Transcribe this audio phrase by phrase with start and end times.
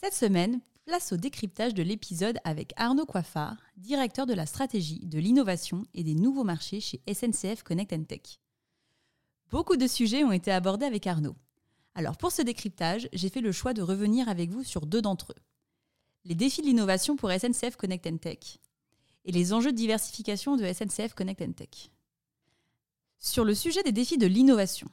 [0.00, 5.18] Cette semaine, place au décryptage de l'épisode avec Arnaud Coiffard, directeur de la stratégie, de
[5.18, 8.38] l'innovation et des nouveaux marchés chez SNCF Connect Tech.
[9.50, 11.34] Beaucoup de sujets ont été abordés avec Arnaud.
[11.96, 15.32] Alors pour ce décryptage, j'ai fait le choix de revenir avec vous sur deux d'entre
[15.32, 15.42] eux.
[16.24, 18.60] Les défis de l'innovation pour SNCF Connect Tech
[19.24, 21.90] et les enjeux de diversification de SNCF Connect Tech.
[23.18, 24.88] Sur le sujet des défis de l'innovation.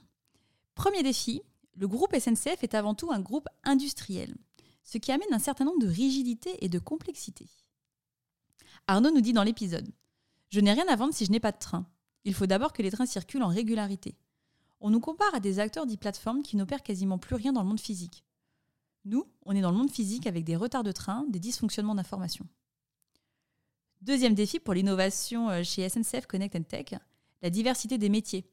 [0.74, 1.44] Premier défi,
[1.76, 4.36] le groupe SNCF est avant tout un groupe industriel
[4.86, 7.48] ce qui amène un certain nombre de rigidités et de complexité.
[8.88, 9.92] Arnaud nous dit dans l'épisode
[10.50, 11.86] Je n'ai rien à vendre si je n'ai pas de train.
[12.24, 14.16] Il faut d'abord que les trains circulent en régularité.
[14.80, 17.80] On nous compare à des acteurs d'e-plateforme qui n'opèrent quasiment plus rien dans le monde
[17.80, 18.24] physique.
[19.06, 22.48] Nous, on est dans le monde physique avec des retards de train, des dysfonctionnements d'information.
[24.02, 26.94] Deuxième défi pour l'innovation euh, chez SNCF Connect Tech,
[27.42, 28.46] la diversité des métiers,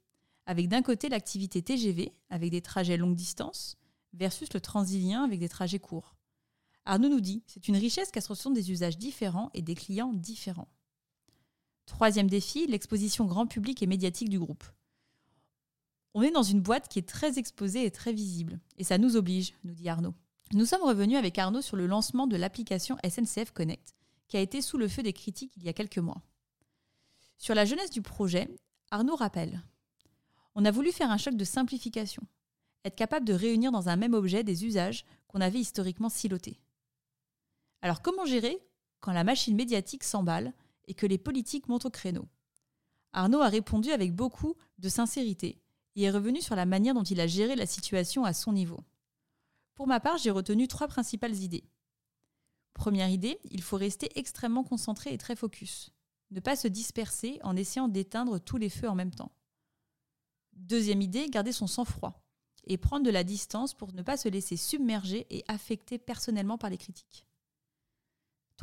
[0.47, 3.77] avec d'un côté l'activité TGV, avec des trajets longue distance,
[4.15, 6.17] versus le transilien avec des trajets courts.
[6.85, 10.13] Arnaud nous dit, c'est une richesse car ce sont des usages différents et des clients
[10.13, 10.69] différents.
[11.87, 14.65] Troisième défi, l'exposition grand public et médiatique du groupe.
[16.15, 19.17] On est dans une boîte qui est très exposée et très visible, et ça nous
[19.17, 20.15] oblige, nous dit Arnaud.
[20.53, 23.95] Nous sommes revenus avec Arnaud sur le lancement de l'application SNCF Connect,
[24.29, 26.23] qui a été sous le feu des critiques il y a quelques mois.
[27.39, 28.49] Sur la jeunesse du projet,
[28.91, 29.63] Arnaud rappelle
[30.55, 32.23] On a voulu faire un choc de simplification,
[32.85, 36.62] être capable de réunir dans un même objet des usages qu'on avait historiquement silotés.
[37.83, 38.59] Alors comment gérer
[39.01, 40.53] quand la machine médiatique s'emballe
[40.87, 42.29] et que les politiques montent au créneau?
[43.13, 45.61] Arnaud a répondu avec beaucoup de sincérité
[45.97, 48.81] et est revenu sur la manière dont il a géré la situation à son niveau.
[49.75, 51.65] Pour ma part, j'ai retenu trois principales idées.
[52.73, 55.91] Première idée, il faut rester extrêmement concentré et très focus.
[56.31, 59.33] Ne pas se disperser en essayant d'éteindre tous les feux en même temps.
[60.55, 62.23] Deuxième idée, garder son sang-froid
[62.65, 66.71] et prendre de la distance pour ne pas se laisser submerger et affecter personnellement par
[66.71, 67.27] les critiques.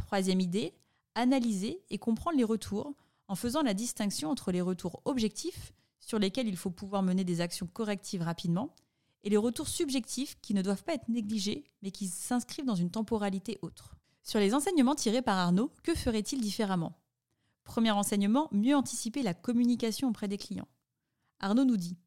[0.10, 0.74] Troisième idée,
[1.14, 2.96] analyser et comprendre les retours
[3.28, 7.42] en faisant la distinction entre les retours objectifs, sur lesquels il faut pouvoir mener des
[7.42, 8.74] actions correctives rapidement,
[9.24, 12.90] et les retours subjectifs qui ne doivent pas être négligés, mais qui s'inscrivent dans une
[12.90, 13.94] temporalité autre.
[14.24, 16.98] Sur les enseignements tirés par Arnaud, que ferait-il différemment?
[17.64, 20.68] Premier enseignement, mieux anticiper la communication auprès des clients.
[21.40, 21.98] Arnaud nous dit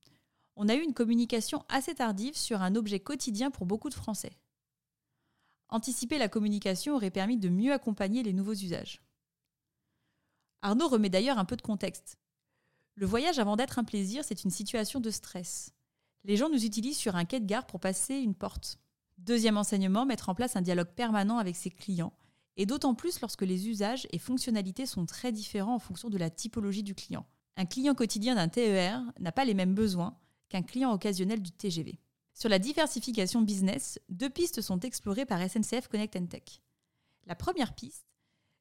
[0.57, 4.33] On a eu une communication assez tardive sur un objet quotidien pour beaucoup de Français.
[5.73, 9.01] Anticiper la communication aurait permis de mieux accompagner les nouveaux usages.
[10.61, 12.19] Arnaud remet d'ailleurs un peu de contexte.
[12.95, 15.73] Le voyage avant d'être un plaisir, c'est une situation de stress.
[16.25, 18.81] Les gens nous utilisent sur un quai de gare pour passer une porte.
[19.17, 22.13] Deuxième enseignement, mettre en place un dialogue permanent avec ses clients,
[22.59, 26.29] et d'autant plus lorsque les usages et fonctionnalités sont très différents en fonction de la
[26.29, 27.25] typologie du client.
[27.57, 30.19] Un client quotidien d'un TER n'a pas les mêmes besoins
[30.51, 31.99] qu'un client occasionnel du TGV.
[32.35, 36.63] Sur la diversification business, deux pistes sont explorées par SNCF Connect Tech.
[37.27, 38.07] La première piste,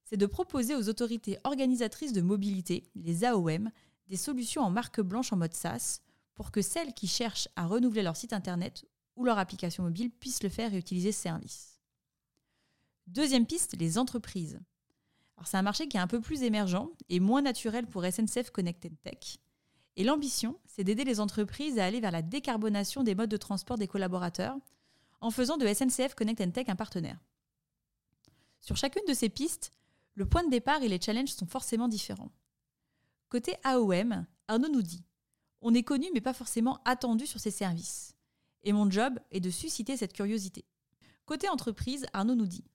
[0.03, 3.71] c'est de proposer aux autorités organisatrices de mobilité, les AOM,
[4.07, 6.01] des solutions en marque blanche en mode SaaS
[6.35, 10.43] pour que celles qui cherchent à renouveler leur site internet ou leur application mobile puissent
[10.43, 11.79] le faire et utiliser ce service.
[13.07, 14.59] Deuxième piste, les entreprises.
[15.45, 18.87] c'est un marché qui est un peu plus émergent et moins naturel pour SNCF Connect
[19.03, 19.37] Tech,
[19.97, 23.77] et l'ambition, c'est d'aider les entreprises à aller vers la décarbonation des modes de transport
[23.77, 24.57] des collaborateurs
[25.19, 27.19] en faisant de SNCF Connect Tech un partenaire.
[28.61, 29.73] Sur chacune de ces pistes,
[30.15, 32.31] le point de départ et les challenges sont forcément différents.
[33.29, 35.03] Côté AOM, Arnaud nous dit
[35.61, 38.15] On est connu mais pas forcément attendu sur ces services.
[38.63, 40.65] Et mon job est de susciter cette curiosité.
[41.25, 42.65] Côté entreprise, Arnaud nous dit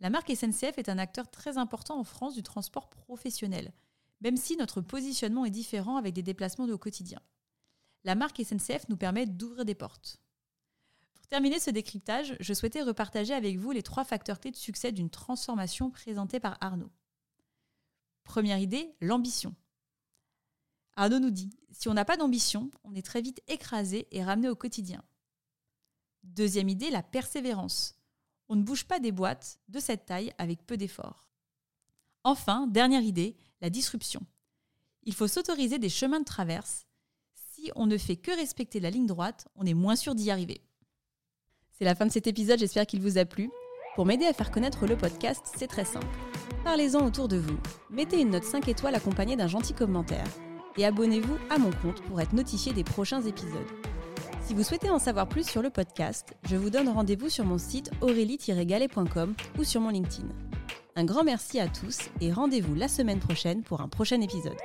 [0.00, 3.72] La marque SNCF est un acteur très important en France du transport professionnel
[4.20, 7.20] même si notre positionnement est différent avec des déplacements au quotidien.
[8.04, 10.20] La marque SNCF nous permet d'ouvrir des portes.
[11.14, 14.92] Pour terminer ce décryptage, je souhaitais repartager avec vous les trois facteurs clés de succès
[14.92, 16.90] d'une transformation présentée par Arnaud.
[18.24, 19.54] Première idée, l'ambition.
[20.96, 24.48] Arnaud nous dit, si on n'a pas d'ambition, on est très vite écrasé et ramené
[24.48, 25.02] au quotidien.
[26.22, 27.94] Deuxième idée, la persévérance.
[28.48, 31.29] On ne bouge pas des boîtes de cette taille avec peu d'efforts.
[32.24, 34.20] Enfin, dernière idée, la disruption.
[35.04, 36.86] Il faut s'autoriser des chemins de traverse.
[37.34, 40.60] Si on ne fait que respecter la ligne droite, on est moins sûr d'y arriver.
[41.72, 43.50] C'est la fin de cet épisode, j'espère qu'il vous a plu.
[43.94, 46.06] Pour m'aider à faire connaître le podcast, c'est très simple.
[46.62, 47.58] Parlez-en autour de vous,
[47.88, 50.26] mettez une note 5 étoiles accompagnée d'un gentil commentaire
[50.76, 53.66] et abonnez-vous à mon compte pour être notifié des prochains épisodes.
[54.42, 57.58] Si vous souhaitez en savoir plus sur le podcast, je vous donne rendez-vous sur mon
[57.58, 60.28] site aurélie-galet.com ou sur mon LinkedIn.
[60.96, 64.56] Un grand merci à tous et rendez-vous la semaine prochaine pour un prochain épisode.